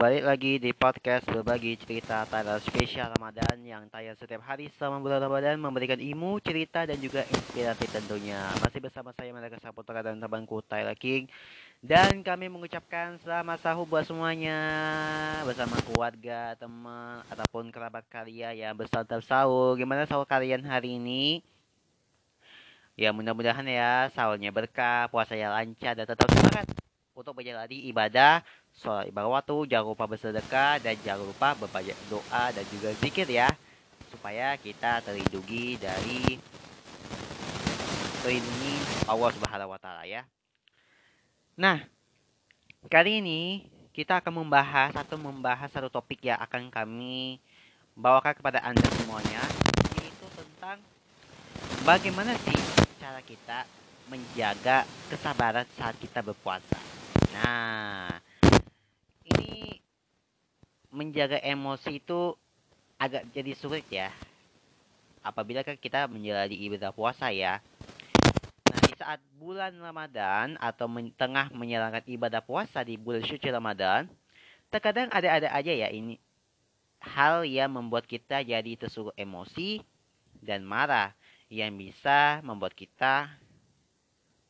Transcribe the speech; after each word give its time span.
Balik 0.00 0.24
lagi 0.24 0.56
di 0.56 0.72
podcast 0.72 1.28
berbagi 1.28 1.76
cerita 1.76 2.24
tanggal 2.24 2.56
spesial 2.64 3.12
Ramadan 3.12 3.60
yang 3.60 3.84
tayang 3.92 4.16
setiap 4.16 4.40
hari 4.48 4.72
selama 4.80 4.96
bulan 4.96 5.20
Ramadan 5.20 5.60
memberikan 5.60 6.00
ilmu, 6.00 6.40
cerita 6.40 6.88
dan 6.88 6.96
juga 6.96 7.20
inspiratif 7.28 7.84
tentunya. 7.92 8.40
Masih 8.64 8.80
bersama 8.80 9.12
saya 9.12 9.28
Malaka 9.28 9.60
Saputra 9.60 10.00
dan 10.00 10.16
temanku 10.16 10.64
Tyler 10.64 10.96
King 10.96 11.28
dan 11.84 12.24
kami 12.24 12.48
mengucapkan 12.48 13.20
selamat 13.20 13.60
sahur 13.60 13.84
buat 13.84 14.08
semuanya 14.08 14.56
bersama 15.44 15.76
keluarga, 15.84 16.56
teman 16.56 17.20
ataupun 17.28 17.68
kerabat 17.68 18.08
kalian 18.08 18.56
yang 18.56 18.72
bersantap 18.72 19.20
sahur. 19.20 19.76
Gimana 19.76 20.08
sahur 20.08 20.24
kalian 20.24 20.64
hari 20.64 20.96
ini? 20.96 21.44
Ya 22.96 23.12
mudah-mudahan 23.12 23.68
ya 23.68 24.08
sahurnya 24.16 24.48
berkah, 24.48 25.12
puasanya 25.12 25.52
lancar 25.60 25.92
dan 25.92 26.08
tetap 26.08 26.24
semangat 26.32 26.72
untuk 27.12 27.36
menjalani 27.36 27.84
ibadah 27.92 28.40
sholat 28.76 29.10
ibadah 29.10 29.40
waktu, 29.40 29.70
jangan 29.70 29.86
lupa 29.92 30.04
bersedekah 30.06 30.82
dan 30.82 30.94
jangan 31.02 31.26
lupa 31.26 31.54
berbanyak 31.58 31.96
doa 32.06 32.44
dan 32.54 32.64
juga 32.70 32.94
zikir 32.98 33.26
ya 33.26 33.50
supaya 34.10 34.58
kita 34.58 35.00
terlindungi 35.06 35.78
dari 35.78 36.38
terlindungi 38.20 38.74
Allah 39.06 39.30
Subhanahu 39.32 39.72
wa 39.72 39.80
taala 39.80 40.04
ya. 40.04 40.26
Nah, 41.56 41.86
kali 42.90 43.22
ini 43.22 43.70
kita 43.94 44.18
akan 44.18 44.44
membahas 44.44 44.94
atau 44.94 45.18
membahas 45.18 45.68
satu 45.70 45.90
topik 45.90 46.24
yang 46.24 46.38
akan 46.40 46.70
kami 46.70 47.38
bawakan 47.98 48.34
kepada 48.38 48.64
Anda 48.64 48.86
semuanya 48.96 49.42
yaitu 49.98 50.26
tentang 50.34 50.78
bagaimana 51.84 52.32
sih 52.38 52.58
cara 52.96 53.20
kita 53.20 53.66
menjaga 54.10 54.88
kesabaran 55.06 55.66
saat 55.78 55.94
kita 56.02 56.18
berpuasa. 56.24 56.78
Nah, 57.34 58.09
ini 58.09 58.09
menjaga 60.90 61.38
emosi 61.38 62.02
itu 62.02 62.34
agak 62.98 63.26
jadi 63.32 63.52
sulit 63.56 63.86
ya. 63.88 64.10
Apabila 65.24 65.62
kan 65.62 65.78
kita 65.78 66.10
menjalani 66.10 66.56
ibadah 66.68 66.92
puasa 66.92 67.30
ya. 67.30 67.62
Nah, 68.70 68.78
di 68.86 68.94
saat 68.98 69.20
bulan 69.38 69.74
Ramadan 69.78 70.58
atau 70.60 70.86
men 70.90 71.14
tengah 71.14 71.48
menjalankan 71.54 72.04
ibadah 72.06 72.42
puasa 72.44 72.84
di 72.84 72.98
bulan 72.98 73.24
suci 73.24 73.48
Ramadan, 73.48 74.10
terkadang 74.68 75.08
ada-ada 75.10 75.50
aja 75.50 75.72
ya 75.72 75.88
ini 75.90 76.18
hal 77.00 77.48
yang 77.48 77.72
membuat 77.72 78.04
kita 78.04 78.44
jadi 78.44 78.76
tersulut 78.76 79.16
emosi 79.16 79.80
dan 80.44 80.64
marah 80.64 81.16
yang 81.48 81.74
bisa 81.74 82.44
membuat 82.44 82.76
kita 82.76 83.32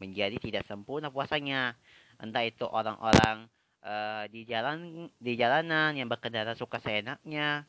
menjadi 0.03 0.37
tidak 0.41 0.65
sempurna 0.67 1.09
puasanya. 1.09 1.79
Entah 2.21 2.45
itu 2.45 2.69
orang-orang 2.69 3.49
uh, 3.85 4.25
di 4.29 4.45
jalan 4.49 5.09
di 5.21 5.33
jalanan 5.37 5.97
yang 5.97 6.09
berkendara 6.09 6.57
suka 6.57 6.81
seenaknya 6.81 7.65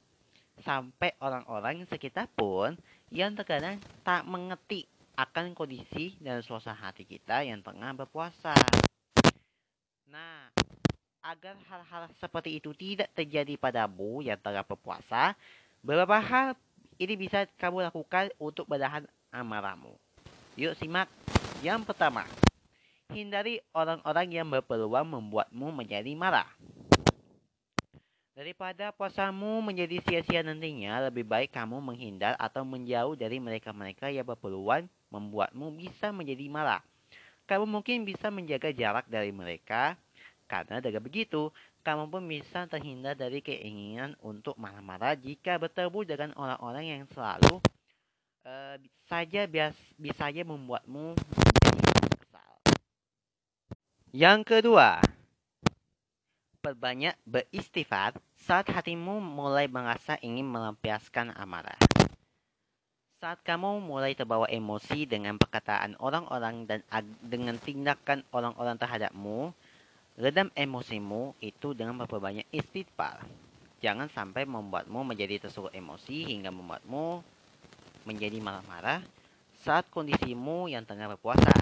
sampai 0.62 1.16
orang-orang 1.23 1.88
sekitar 1.90 2.30
pun 2.36 2.78
yang 3.12 3.34
terkadang 3.36 3.81
tak 4.06 4.23
mengerti 4.28 4.88
akan 5.18 5.52
kondisi 5.53 6.16
dan 6.23 6.40
suasana 6.40 6.78
hati 6.78 7.03
kita 7.03 7.44
yang 7.44 7.59
tengah 7.59 7.92
berpuasa. 7.94 8.56
Nah, 10.08 10.50
agar 11.22 11.56
hal-hal 11.70 12.09
seperti 12.18 12.58
itu 12.58 12.72
tidak 12.73 13.12
terjadi 13.14 13.53
padamu 13.59 14.23
yang 14.23 14.40
tengah 14.40 14.64
berpuasa, 14.66 15.36
beberapa 15.84 16.18
hal 16.18 16.56
ini 16.98 17.14
bisa 17.18 17.46
kamu 17.59 17.92
lakukan 17.92 18.31
untuk 18.42 18.66
menahan 18.66 19.06
amarahmu. 19.34 19.94
Yuk 20.58 20.75
simak. 20.78 21.08
Yang 21.62 21.86
pertama, 21.86 22.25
Hindari 23.12 23.59
orang-orang 23.76 24.31
yang 24.31 24.47
berpeluang 24.47 25.03
membuatmu 25.03 25.68
menjadi 25.84 26.16
marah. 26.16 26.47
Daripada 28.31 28.96
puasamu 28.96 29.59
menjadi 29.59 30.00
sia-sia 30.08 30.40
nantinya, 30.40 31.12
lebih 31.12 31.28
baik 31.28 31.52
kamu 31.52 31.84
menghindar 31.84 32.40
atau 32.40 32.63
menjauh 32.63 33.19
dari 33.19 33.44
mereka-mereka 33.44 34.08
yang 34.08 34.24
berpeluang 34.24 34.88
membuatmu 35.12 35.75
bisa 35.75 36.16
menjadi 36.16 36.47
marah. 36.47 36.80
Kamu 37.52 37.68
mungkin 37.68 38.08
bisa 38.08 38.31
menjaga 38.31 38.72
jarak 38.72 39.03
dari 39.12 39.35
mereka, 39.35 40.00
karena 40.47 40.80
dengan 40.80 41.03
begitu, 41.03 41.52
kamu 41.84 42.08
pun 42.08 42.24
bisa 42.24 42.64
terhindar 42.72 43.19
dari 43.19 43.44
keinginan 43.44 44.16
untuk 44.24 44.56
marah-marah 44.56 45.19
jika 45.19 45.59
bertemu 45.59 46.00
dengan 46.08 46.30
orang-orang 46.40 46.85
yang 46.88 47.03
selalu 47.12 47.59
uh, 48.47 48.80
saja 49.12 49.44
bias, 49.52 49.75
bisa 50.00 50.31
membuatmu 50.31 51.19
yang 54.11 54.44
kedua, 54.44 54.99
perbanyak 56.59 57.16
beristighfar 57.23 58.19
saat 58.35 58.67
hatimu 58.67 59.23
mulai 59.23 59.72
merasa 59.72 60.19
ingin 60.19 60.45
melampiaskan 60.45 61.31
amarah. 61.33 61.79
Saat 63.22 63.45
kamu 63.45 63.85
mulai 63.85 64.17
terbawa 64.17 64.49
emosi 64.49 65.05
dengan 65.05 65.38
perkataan 65.38 65.94
orang-orang 66.01 66.66
dan 66.66 66.81
dengan 67.22 67.53
tindakan 67.61 68.25
orang-orang 68.33 68.81
terhadapmu, 68.81 69.53
redam 70.17 70.49
emosimu 70.57 71.38
itu 71.38 71.78
dengan 71.78 72.01
memperbanyak 72.01 72.49
istighfar. 72.49 73.22
Jangan 73.78 74.09
sampai 74.09 74.49
membuatmu 74.49 75.05
menjadi 75.05 75.38
tersulut 75.38 75.73
emosi 75.73 76.33
hingga 76.33 76.49
membuatmu 76.49 77.22
menjadi 78.09 78.41
marah-marah 78.41 79.05
saat 79.61 79.85
kondisimu 79.93 80.69
yang 80.69 80.81
tengah 80.81 81.13
berpuasa. 81.13 81.53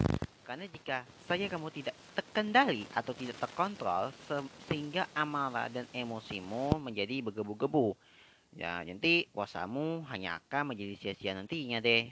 Karena 0.47 0.63
jika 0.65 1.03
saja 1.27 1.45
kamu 1.51 1.67
tidak 1.75 1.95
terkendali 2.19 2.83
atau 2.91 3.15
tidak 3.15 3.39
terkontrol 3.39 4.11
se 4.27 4.43
sehingga 4.67 5.07
amarah 5.15 5.71
dan 5.71 5.87
emosimu 5.95 6.75
menjadi 6.83 7.23
bergebu-gebu. 7.23 7.95
Ya, 8.59 8.83
nanti 8.83 9.31
puasamu 9.31 10.03
hanya 10.11 10.43
akan 10.43 10.75
menjadi 10.75 10.99
sia-sia 10.99 11.31
nantinya 11.31 11.79
deh. 11.79 12.11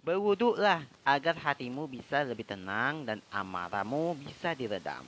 Berwuduklah 0.00 0.86
agar 1.04 1.34
hatimu 1.36 1.84
bisa 1.90 2.24
lebih 2.24 2.46
tenang 2.46 3.04
dan 3.04 3.18
amarahmu 3.28 4.16
bisa 4.16 4.54
diredam. 4.56 5.04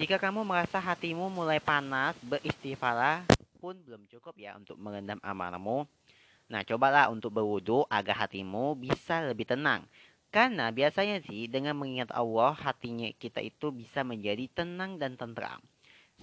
Jika 0.00 0.18
kamu 0.18 0.42
merasa 0.42 0.82
hatimu 0.82 1.30
mulai 1.30 1.60
panas, 1.62 2.16
beristighfarlah 2.24 3.22
pun 3.62 3.76
belum 3.84 4.04
cukup 4.12 4.34
ya 4.36 4.56
untuk 4.56 4.76
merendam 4.80 5.20
amarahmu. 5.22 5.84
Nah, 6.46 6.62
cobalah 6.62 7.10
untuk 7.12 7.32
berwudu 7.36 7.84
agar 7.90 8.28
hatimu 8.28 8.76
bisa 8.76 9.24
lebih 9.24 9.44
tenang. 9.44 9.84
Karena 10.36 10.68
biasanya 10.68 11.24
sih 11.24 11.48
dengan 11.48 11.72
mengingat 11.80 12.12
Allah 12.12 12.52
hatinya 12.52 13.08
kita 13.16 13.40
itu 13.40 13.72
bisa 13.72 14.04
menjadi 14.04 14.44
tenang 14.52 15.00
dan 15.00 15.16
tentram. 15.16 15.64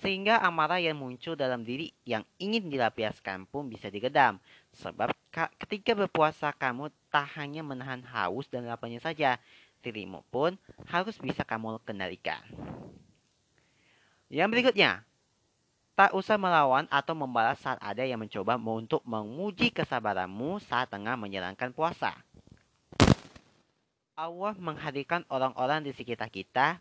Sehingga 0.06 0.38
amarah 0.46 0.78
yang 0.78 1.02
muncul 1.02 1.34
dalam 1.34 1.66
diri 1.66 1.90
yang 2.06 2.22
ingin 2.38 2.70
dilapiaskan 2.70 3.50
pun 3.50 3.66
bisa 3.74 3.90
digedam. 3.90 4.38
Sebab 4.78 5.18
ketika 5.66 5.98
berpuasa 5.98 6.54
kamu 6.54 6.94
tak 7.10 7.26
hanya 7.42 7.66
menahan 7.66 8.06
haus 8.06 8.46
dan 8.54 8.70
laparnya 8.70 9.02
saja. 9.02 9.42
Dirimu 9.82 10.22
pun 10.30 10.62
harus 10.94 11.18
bisa 11.18 11.42
kamu 11.42 11.82
kendalikan. 11.82 12.46
Yang 14.30 14.50
berikutnya, 14.54 15.02
Tak 15.94 16.10
usah 16.18 16.42
melawan 16.42 16.90
atau 16.90 17.14
membalas 17.14 17.62
saat 17.62 17.78
ada 17.78 18.02
yang 18.02 18.18
mencoba 18.18 18.58
untuk 18.58 19.06
menguji 19.06 19.70
kesabaranmu 19.70 20.58
saat 20.66 20.90
tengah 20.90 21.14
menjalankan 21.14 21.70
puasa. 21.70 22.18
Allah 24.14 24.54
menghadirkan 24.62 25.26
orang-orang 25.26 25.82
di 25.82 25.92
sekitar 25.94 26.30
kita 26.30 26.78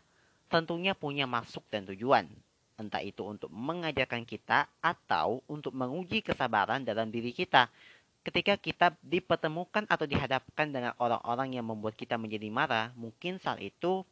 tentunya 0.53 0.93
punya 0.93 1.25
masuk 1.25 1.65
dan 1.73 1.81
tujuan. 1.89 2.29
Entah 2.77 3.01
itu 3.01 3.25
untuk 3.25 3.49
mengajarkan 3.49 4.21
kita 4.21 4.69
atau 4.77 5.41
untuk 5.49 5.73
menguji 5.73 6.21
kesabaran 6.21 6.85
dalam 6.85 7.09
diri 7.09 7.33
kita. 7.33 7.73
Ketika 8.21 8.53
kita 8.55 8.87
dipertemukan 9.01 9.89
atau 9.89 10.05
dihadapkan 10.05 10.69
dengan 10.69 10.93
orang-orang 11.01 11.57
yang 11.57 11.65
membuat 11.65 11.97
kita 11.97 12.21
menjadi 12.21 12.53
marah, 12.53 12.93
mungkin 12.93 13.41
saat 13.41 13.59
itu 13.65 14.05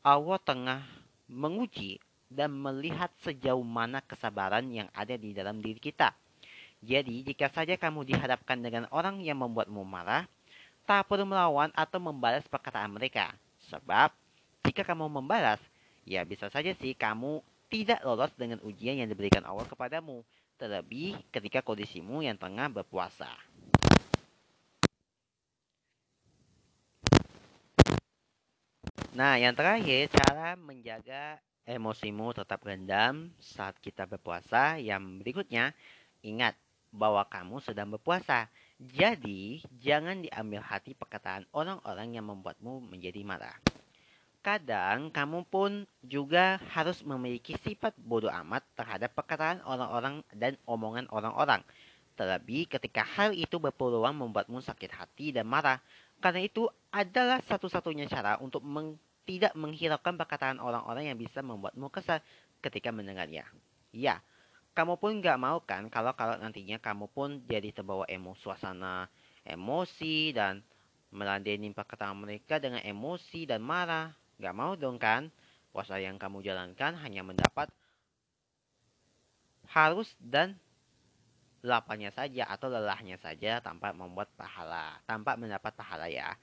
Allah 0.00 0.40
tengah 0.40 0.82
menguji 1.28 2.00
dan 2.32 2.48
melihat 2.48 3.12
sejauh 3.20 3.62
mana 3.62 4.00
kesabaran 4.00 4.64
yang 4.72 4.88
ada 4.96 5.20
di 5.20 5.36
dalam 5.36 5.60
diri 5.60 5.78
kita. 5.78 6.16
Jadi, 6.80 7.28
jika 7.28 7.52
saja 7.52 7.76
kamu 7.76 8.08
dihadapkan 8.08 8.58
dengan 8.58 8.88
orang 8.88 9.20
yang 9.20 9.38
membuatmu 9.42 9.82
marah, 9.84 10.24
tak 10.88 11.04
perlu 11.04 11.28
melawan 11.28 11.68
atau 11.76 12.00
membalas 12.00 12.48
perkataan 12.48 12.96
mereka. 12.96 13.36
Sebab, 13.68 14.08
jika 14.64 14.88
kamu 14.88 15.20
membalas, 15.20 15.60
ya 16.08 16.24
bisa 16.24 16.48
saja 16.48 16.72
sih 16.80 16.96
kamu 16.96 17.44
tidak 17.68 18.00
lolos 18.00 18.32
dengan 18.40 18.56
ujian 18.64 18.96
yang 18.96 19.12
diberikan 19.12 19.44
Allah 19.44 19.68
kepadamu. 19.68 20.24
Terlebih 20.56 21.20
ketika 21.28 21.60
kondisimu 21.60 22.24
yang 22.24 22.40
tengah 22.40 22.72
berpuasa. 22.72 23.28
Nah, 29.12 29.36
yang 29.36 29.52
terakhir, 29.52 30.08
cara 30.08 30.56
menjaga 30.56 31.36
emosimu 31.68 32.32
tetap 32.32 32.64
rendam 32.64 33.28
saat 33.36 33.76
kita 33.76 34.08
berpuasa. 34.08 34.80
Yang 34.80 35.20
berikutnya, 35.20 35.76
ingat 36.24 36.56
bahwa 36.88 37.20
kamu 37.28 37.60
sedang 37.60 37.92
berpuasa. 37.92 38.48
Jadi, 38.78 39.58
jangan 39.82 40.22
diambil 40.22 40.62
hati 40.62 40.94
perkataan 40.94 41.42
orang-orang 41.50 42.14
yang 42.14 42.30
membuatmu 42.30 42.86
menjadi 42.86 43.26
marah. 43.26 43.58
Terkadang 44.38 45.10
kamu 45.10 45.44
pun 45.50 45.82
juga 46.00 46.62
harus 46.72 47.02
memiliki 47.02 47.58
sifat 47.58 47.92
bodoh 47.98 48.30
amat 48.30 48.62
terhadap 48.78 49.12
perkataan 49.12 49.60
orang-orang 49.66 50.22
dan 50.30 50.54
omongan 50.64 51.10
orang-orang. 51.10 51.60
Terlebih 52.14 52.70
ketika 52.70 53.02
hal 53.02 53.34
itu 53.34 53.58
berpeluang 53.58 54.14
membuatmu 54.14 54.62
sakit 54.62 54.94
hati 54.94 55.34
dan 55.34 55.50
marah. 55.50 55.82
Karena 56.22 56.46
itu 56.46 56.70
adalah 56.94 57.42
satu-satunya 57.44 58.06
cara 58.06 58.38
untuk 58.38 58.62
meng 58.62 58.96
tidak 59.28 59.52
menghiraukan 59.52 60.16
perkataan 60.16 60.56
orang-orang 60.62 61.12
yang 61.12 61.18
bisa 61.20 61.44
membuatmu 61.44 61.92
kesal 61.92 62.22
ketika 62.64 62.88
mendengarnya. 62.88 63.44
Ya, 63.92 64.24
kamu 64.78 64.94
pun 65.02 65.18
gak 65.18 65.42
mau 65.42 65.58
kan 65.58 65.90
kalau 65.90 66.14
kalau 66.14 66.38
nantinya 66.38 66.78
kamu 66.78 67.10
pun 67.10 67.42
jadi 67.50 67.74
terbawa 67.74 68.06
emosi 68.06 68.38
suasana 68.46 69.10
emosi 69.42 70.30
dan 70.30 70.62
meladeni 71.08 71.72
perkataan 71.72 72.20
mereka 72.20 72.60
dengan 72.60 72.84
emosi 72.84 73.48
dan 73.48 73.64
marah. 73.64 74.12
Gak 74.38 74.54
mau 74.54 74.76
dong 74.76 75.00
kan? 75.00 75.32
Puasa 75.72 75.98
yang 75.98 76.20
kamu 76.20 76.44
jalankan 76.44 76.96
hanya 77.00 77.24
mendapat 77.24 77.72
harus 79.68 80.16
dan 80.20 80.56
lapanya 81.60 82.08
saja 82.14 82.46
atau 82.48 82.70
lelahnya 82.70 83.18
saja 83.18 83.58
tanpa 83.60 83.92
membuat 83.92 84.30
pahala, 84.38 85.02
tanpa 85.04 85.34
mendapat 85.34 85.74
pahala 85.74 86.06
ya. 86.08 86.38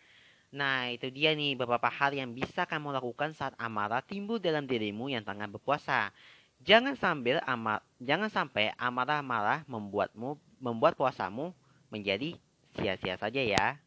Nah, 0.53 0.91
itu 0.91 1.11
dia 1.11 1.33
nih 1.33 1.57
beberapa 1.57 1.89
hal 1.89 2.15
yang 2.15 2.31
bisa 2.31 2.63
kamu 2.67 2.95
lakukan 2.95 3.33
saat 3.35 3.55
amarah 3.59 4.03
timbul 4.03 4.39
dalam 4.39 4.67
dirimu 4.69 5.09
yang 5.11 5.23
tengah 5.25 5.49
berpuasa. 5.51 6.11
Jangan 6.65 6.97
sambil 6.97 7.37
amar, 7.45 7.85
jangan 8.01 8.25
sampai 8.25 8.73
amarah 8.81 9.21
marah 9.21 9.61
membuatmu 9.69 10.41
membuat 10.57 10.97
puasamu 10.97 11.53
menjadi 11.93 12.33
sia-sia 12.73 13.21
saja 13.21 13.37
ya. 13.37 13.77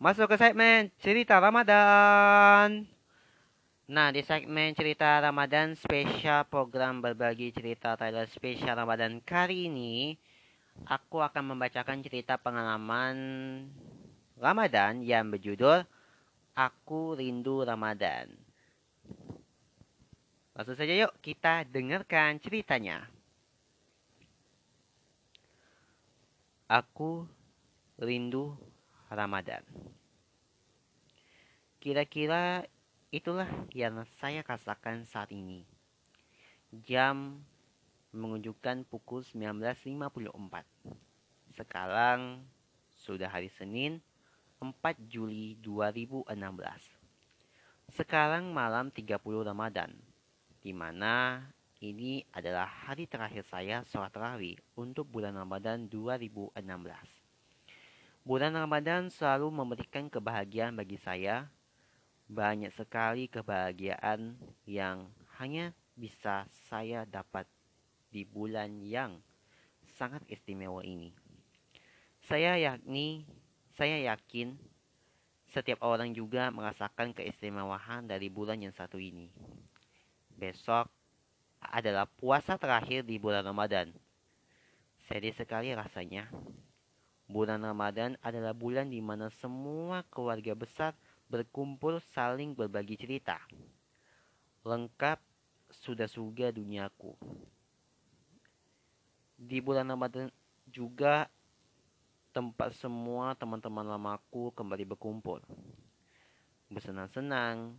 Masuk 0.00 0.32
ke 0.32 0.36
segmen 0.40 0.88
cerita 0.96 1.36
Ramadan. 1.36 2.88
Nah, 3.84 4.08
di 4.16 4.24
segmen 4.24 4.72
cerita 4.72 5.20
Ramadan 5.20 5.76
spesial 5.76 6.48
program 6.48 7.04
berbagi 7.04 7.52
cerita 7.52 8.00
Tyler 8.00 8.32
spesial 8.32 8.80
Ramadan 8.80 9.20
kali 9.20 9.68
ini, 9.68 10.16
aku 10.88 11.20
akan 11.20 11.52
membacakan 11.52 12.00
cerita 12.00 12.40
pengalaman 12.40 13.16
Ramadan 14.40 15.04
yang 15.04 15.28
berjudul 15.28 15.84
Aku 16.56 17.14
Rindu 17.14 17.62
Ramadan. 17.62 18.32
Langsung 20.56 20.72
saja 20.72 20.96
yuk 20.96 21.12
kita 21.20 21.68
dengarkan 21.68 22.40
ceritanya. 22.40 23.04
Aku 26.64 27.28
rindu 28.00 28.56
Ramadan. 29.12 29.62
Kira-kira 31.78 32.66
Itulah 33.14 33.46
yang 33.70 34.02
saya 34.18 34.42
rasakan 34.42 35.06
saat 35.06 35.32
ini. 35.32 35.64
Jam 36.84 37.40
menunjukkan 38.10 38.82
pukul 38.90 39.22
19.54. 39.22 39.96
Sekarang 41.56 42.44
sudah 42.92 43.30
hari 43.30 43.48
Senin 43.54 44.02
4 44.56 44.72
Juli 45.12 45.60
2016. 45.60 46.32
Sekarang 47.92 48.48
malam 48.56 48.88
30 48.88 49.20
Ramadan, 49.44 49.92
di 50.64 50.72
mana 50.72 51.44
ini 51.84 52.24
adalah 52.32 52.64
hari 52.64 53.04
terakhir 53.04 53.44
saya 53.44 53.84
sholat 53.84 54.10
tarawih 54.10 54.56
untuk 54.80 55.04
bulan 55.12 55.36
Ramadan 55.36 55.84
2016. 55.92 56.56
Bulan 58.26 58.56
Ramadan 58.56 59.12
selalu 59.12 59.52
memberikan 59.52 60.08
kebahagiaan 60.08 60.74
bagi 60.74 60.96
saya 60.98 61.46
banyak 62.26 62.74
sekali 62.74 63.30
kebahagiaan 63.30 64.34
yang 64.66 65.06
hanya 65.38 65.70
bisa 65.94 66.48
saya 66.66 67.06
dapat 67.06 67.46
di 68.10 68.26
bulan 68.26 68.82
yang 68.82 69.20
sangat 69.94 70.26
istimewa 70.26 70.82
ini. 70.82 71.14
Saya 72.26 72.58
yakni, 72.58 73.22
saya 73.76 74.00
yakin 74.08 74.56
setiap 75.52 75.84
orang 75.84 76.16
juga 76.16 76.48
merasakan 76.48 77.12
keistimewaan 77.12 78.08
dari 78.08 78.32
bulan 78.32 78.56
yang 78.58 78.72
satu 78.72 78.96
ini. 78.96 79.28
Besok 80.32 80.88
adalah 81.60 82.08
puasa 82.08 82.56
terakhir 82.56 83.04
di 83.04 83.20
bulan 83.20 83.44
Ramadan. 83.44 83.92
Sedih 85.06 85.36
sekali 85.36 85.76
rasanya. 85.76 86.26
Bulan 87.28 87.60
Ramadan 87.60 88.16
adalah 88.24 88.56
bulan 88.56 88.88
di 88.88 89.04
mana 89.04 89.28
semua 89.28 90.02
keluarga 90.08 90.56
besar 90.56 90.96
berkumpul 91.28 92.00
saling 92.16 92.56
berbagi 92.56 92.96
cerita. 92.96 93.38
Lengkap 94.64 95.20
sudah 95.70 96.08
suga 96.08 96.48
duniaku. 96.48 97.12
Di 99.36 99.60
bulan 99.60 99.90
Ramadan 99.90 100.32
juga 100.70 101.28
tempat 102.36 102.76
semua 102.76 103.32
teman-teman 103.32 103.96
lamaku 103.96 104.52
kembali 104.52 104.84
berkumpul. 104.84 105.40
Bersenang-senang, 106.68 107.72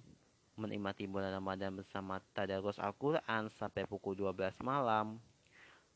menikmati 0.58 1.06
bulan 1.06 1.30
Ramadan 1.30 1.78
bersama 1.78 2.18
tadarus 2.34 2.82
Al-Quran 2.82 3.54
sampai 3.54 3.86
pukul 3.86 4.18
12 4.18 4.58
malam. 4.66 5.22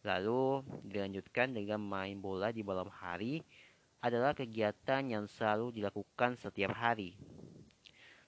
Lalu 0.05 0.61
dilanjutkan 0.85 1.57
dengan 1.57 1.81
main 1.81 2.21
bola 2.21 2.53
di 2.53 2.61
malam 2.61 2.85
hari 2.93 3.41
adalah 3.97 4.37
kegiatan 4.37 5.09
yang 5.09 5.25
selalu 5.25 5.81
dilakukan 5.81 6.37
setiap 6.37 6.77
hari. 6.77 7.17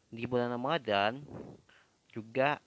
Di 0.10 0.26
bulan 0.26 0.50
Ramadan 0.50 1.22
juga 2.10 2.58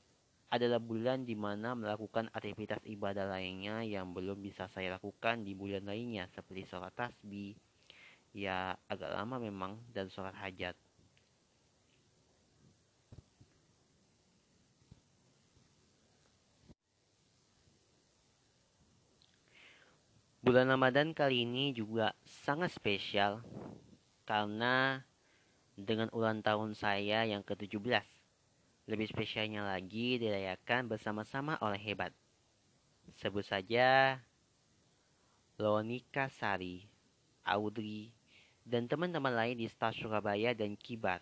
adalah 0.47 0.79
bulan 0.79 1.27
di 1.27 1.35
mana 1.35 1.75
melakukan 1.75 2.31
aktivitas 2.31 2.79
ibadah 2.87 3.27
lainnya 3.27 3.83
yang 3.83 4.15
belum 4.15 4.39
bisa 4.39 4.71
saya 4.71 4.95
lakukan 4.95 5.43
di 5.43 5.59
bulan 5.59 5.83
lainnya 5.83 6.31
seperti 6.31 6.71
sholat 6.71 6.95
tasbih, 6.95 7.59
ya 8.31 8.79
agak 8.87 9.11
lama 9.11 9.43
memang, 9.43 9.83
dan 9.91 10.07
sholat 10.07 10.35
hajat. 10.39 10.79
Bulan 20.47 20.71
Ramadan 20.71 21.11
kali 21.11 21.43
ini 21.43 21.75
juga 21.75 22.15
sangat 22.23 22.71
spesial 22.71 23.43
karena 24.23 25.03
dengan 25.75 26.07
ulang 26.15 26.38
tahun 26.38 26.79
saya 26.79 27.26
yang 27.26 27.43
ke-17. 27.43 28.15
Lebih 28.87 29.11
spesialnya 29.11 29.66
lagi 29.66 30.14
dirayakan 30.23 30.87
bersama-sama 30.87 31.59
oleh 31.59 31.78
hebat. 31.83 32.14
Sebut 33.19 33.43
saja 33.43 34.19
Lonika 35.59 36.31
Sari, 36.31 36.87
Audrey, 37.43 38.14
dan 38.62 38.87
teman-teman 38.87 39.35
lain 39.35 39.59
di 39.59 39.66
stasiun 39.66 40.07
Surabaya 40.07 40.55
dan 40.55 40.78
Kibar. 40.78 41.19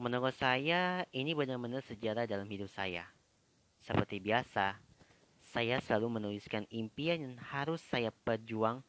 Menurut 0.00 0.32
saya, 0.32 1.04
ini 1.12 1.36
benar-benar 1.36 1.84
sejarah 1.84 2.24
dalam 2.24 2.48
hidup 2.48 2.72
saya. 2.72 3.04
Seperti 3.84 4.16
biasa, 4.16 4.80
saya 5.52 5.84
selalu 5.84 6.16
menuliskan 6.16 6.64
impian 6.72 7.20
yang 7.20 7.36
harus 7.40 7.84
saya 7.92 8.08
perjuang 8.08 8.80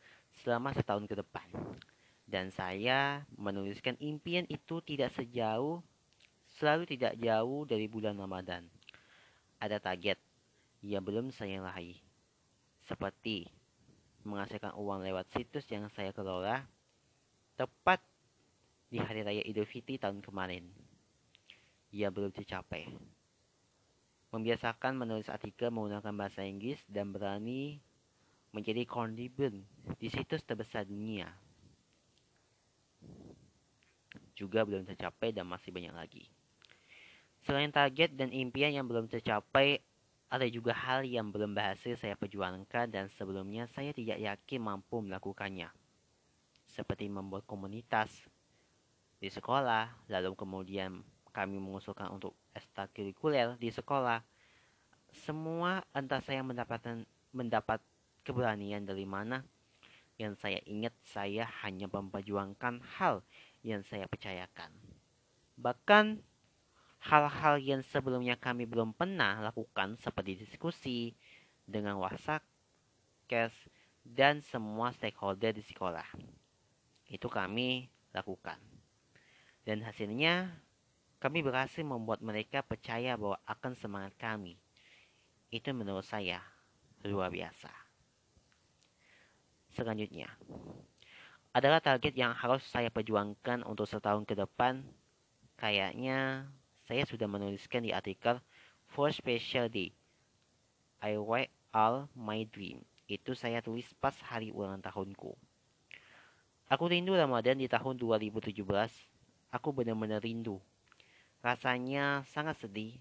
selama 0.43 0.71
setahun 0.71 1.12
ke 1.12 1.15
depan. 1.19 1.47
Dan 2.23 2.55
saya 2.55 3.27
menuliskan 3.35 4.00
impian 4.00 4.47
itu 4.47 4.79
tidak 4.79 5.12
sejauh, 5.12 5.83
selalu 6.63 6.88
tidak 6.88 7.20
jauh 7.20 7.67
dari 7.67 7.91
bulan 7.91 8.15
Ramadan. 8.15 8.63
Ada 9.60 9.84
target 9.84 10.15
yang 10.79 11.03
belum 11.03 11.36
saya 11.36 11.60
raih. 11.60 12.00
Seperti 12.88 13.51
menghasilkan 14.24 14.72
uang 14.79 15.03
lewat 15.03 15.27
situs 15.36 15.67
yang 15.67 15.91
saya 15.91 16.15
kelola 16.15 16.63
tepat 17.60 18.00
di 18.88 18.96
hari 18.96 19.27
raya 19.27 19.43
Idul 19.43 19.67
Fitri 19.67 20.00
tahun 20.00 20.24
kemarin. 20.24 20.72
Ia 21.91 22.08
belum 22.08 22.32
tercapai 22.32 22.88
membiasakan 24.34 24.98
menulis 24.98 25.29
artikel 25.29 25.70
menggunakan 25.70 26.10
bahasa 26.17 26.41
Inggris 26.41 26.82
dan 26.89 27.13
berani 27.13 27.77
menjadi 28.50 28.82
kontributor 28.89 29.53
di 30.01 30.08
situs 30.10 30.41
terbesar 30.41 30.89
dunia. 30.89 31.29
Juga 34.34 34.65
belum 34.65 34.89
tercapai 34.89 35.29
dan 35.29 35.46
masih 35.46 35.70
banyak 35.70 35.93
lagi. 35.93 36.32
Selain 37.43 37.67
target 37.71 38.15
dan 38.15 38.31
impian 38.31 38.71
yang 38.71 38.88
belum 38.88 39.12
tercapai, 39.12 39.83
ada 40.31 40.47
juga 40.47 40.71
hal 40.73 41.03
yang 41.03 41.29
belum 41.29 41.53
berhasil 41.53 42.00
saya 42.00 42.15
perjuangkan 42.15 42.89
dan 42.89 43.05
sebelumnya 43.12 43.67
saya 43.69 43.91
tidak 43.91 44.17
yakin 44.17 44.63
mampu 44.63 45.03
melakukannya. 45.03 45.67
Seperti 46.65 47.12
membuat 47.12 47.43
komunitas 47.45 48.09
di 49.19 49.27
sekolah, 49.29 49.91
lalu 50.09 50.33
kemudian 50.33 51.03
kami 51.35 51.59
mengusulkan 51.59 52.09
untuk 52.09 52.33
ekstrakurikuler 52.55 53.59
di 53.59 53.69
sekolah. 53.69 54.23
Semua 55.13 55.83
entah 55.93 56.23
saya 56.23 56.41
mendapatkan 56.41 57.05
mendapat 57.35 57.83
keberanian 58.23 58.88
dari 58.88 59.05
mana. 59.05 59.43
yang 60.21 60.38
saya 60.38 60.62
ingat 60.69 60.93
saya 61.09 61.50
hanya 61.65 61.89
memperjuangkan 61.89 62.85
hal 63.01 63.25
yang 63.65 63.81
saya 63.81 64.05
percayakan. 64.05 64.69
Bahkan 65.57 66.21
hal-hal 67.03 67.60
yang 67.60 67.83
sebelumnya 67.91 68.39
kami 68.39 68.63
belum 68.63 68.95
pernah 68.95 69.43
lakukan 69.43 70.00
seperti 70.00 70.39
diskusi 70.39 71.12
dengan 71.67 72.00
WhatsApp, 72.00 72.43
kes, 73.27 73.51
dan 74.03 74.39
semua 74.39 74.95
stakeholder 74.95 75.51
di 75.51 75.63
sekolah. 75.67 76.07
Itu 77.07 77.27
kami 77.27 77.91
lakukan. 78.15 78.60
Dan 79.63 79.83
hasilnya 79.83 80.51
kami 81.19 81.39
berhasil 81.43 81.83
membuat 81.83 82.19
mereka 82.19 82.63
percaya 82.63 83.15
bahwa 83.15 83.39
akan 83.48 83.74
semangat 83.75 84.15
kami. 84.19 84.60
Itu 85.51 85.72
menurut 85.75 86.03
saya 86.03 86.39
luar 87.03 87.31
biasa. 87.31 87.72
Selanjutnya, 89.75 90.27
adalah 91.51 91.83
target 91.83 92.15
yang 92.15 92.31
harus 92.31 92.63
saya 92.67 92.88
perjuangkan 92.88 93.63
untuk 93.67 93.88
setahun 93.88 94.24
ke 94.24 94.36
depan. 94.36 94.83
Kayaknya 95.60 96.50
saya 96.83 97.07
sudah 97.07 97.27
menuliskan 97.27 97.83
di 97.83 97.95
artikel 97.95 98.39
For 98.91 99.09
Special 99.09 99.71
Day. 99.71 99.95
I 101.03 101.19
write 101.19 101.51
all 101.71 102.07
my 102.15 102.43
dream. 102.47 102.83
Itu 103.07 103.35
saya 103.35 103.59
tulis 103.59 103.87
pas 103.99 104.15
hari 104.23 104.51
ulang 104.51 104.79
tahunku. 104.79 105.35
Aku 106.71 106.83
rindu 106.87 107.13
Ramadan 107.13 107.59
di 107.59 107.67
tahun 107.67 107.99
2017. 107.99 108.55
Aku 109.53 109.69
benar-benar 109.69 110.23
rindu 110.23 110.57
Rasanya 111.43 112.23
sangat 112.31 112.55
sedih. 112.63 112.95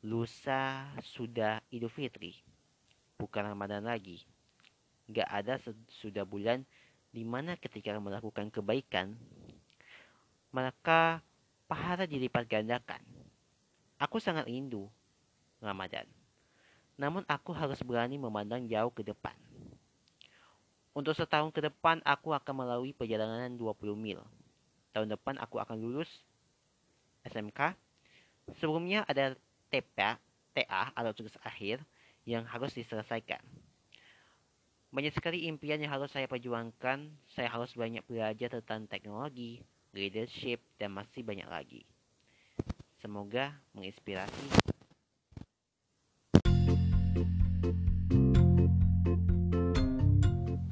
Lusa 0.00 0.88
sudah 1.04 1.60
Idul 1.68 1.92
Fitri. 1.92 2.40
Bukan 3.20 3.44
Ramadan 3.44 3.84
lagi. 3.84 4.24
Gak 5.12 5.28
ada 5.28 5.60
sudah 6.00 6.24
bulan 6.24 6.64
di 7.12 7.20
mana 7.20 7.60
ketika 7.60 7.92
melakukan 8.00 8.48
kebaikan, 8.48 9.12
maka 10.56 11.20
pahala 11.70 12.02
dilipat 12.02 12.50
gandakan. 12.50 12.98
Aku 14.02 14.18
sangat 14.18 14.50
rindu 14.50 14.90
Ramadan. 15.62 16.02
Namun 16.98 17.22
aku 17.30 17.54
harus 17.54 17.78
berani 17.86 18.18
memandang 18.18 18.66
jauh 18.66 18.90
ke 18.90 19.06
depan. 19.06 19.32
Untuk 20.90 21.14
setahun 21.14 21.54
ke 21.54 21.62
depan, 21.62 22.02
aku 22.02 22.34
akan 22.34 22.66
melalui 22.66 22.90
perjalanan 22.90 23.54
20 23.54 23.94
mil. 23.94 24.18
Tahun 24.90 25.06
depan 25.06 25.38
aku 25.38 25.62
akan 25.62 25.78
lulus 25.78 26.10
SMK. 27.22 27.78
Sebelumnya 28.58 29.06
ada 29.06 29.38
TPA, 29.70 30.18
TA 30.50 30.90
atau 30.90 31.14
tugas 31.14 31.38
akhir 31.46 31.78
yang 32.26 32.42
harus 32.42 32.74
diselesaikan. 32.74 33.38
Banyak 34.90 35.14
sekali 35.14 35.46
impian 35.46 35.78
yang 35.78 35.94
harus 35.94 36.10
saya 36.10 36.26
perjuangkan. 36.26 37.06
Saya 37.30 37.46
harus 37.46 37.70
banyak 37.78 38.02
belajar 38.10 38.58
tentang 38.58 38.90
teknologi, 38.90 39.62
leadership, 39.94 40.62
dan 40.78 40.94
masih 40.94 41.22
banyak 41.22 41.46
lagi. 41.46 41.82
Semoga 43.00 43.56
menginspirasi. 43.72 44.46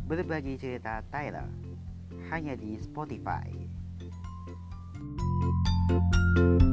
Berbagi 0.08 0.56
cerita 0.56 1.04
Tyler 1.08 1.48
hanya 2.28 2.52
di 2.56 2.76
Spotify. 2.80 3.48
thank 5.88 6.62
you 6.62 6.67